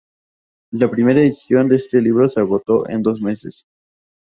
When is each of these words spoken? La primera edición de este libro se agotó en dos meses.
La 0.71 0.89
primera 0.89 1.21
edición 1.21 1.69
de 1.69 1.75
este 1.75 2.01
libro 2.01 2.27
se 2.27 2.39
agotó 2.39 2.89
en 2.89 3.03
dos 3.03 3.21
meses. 3.21 3.65